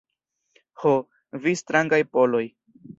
Ho, 0.85 0.95
vi 1.45 1.55
strangaj 1.63 2.05
Poloj! 2.17 2.47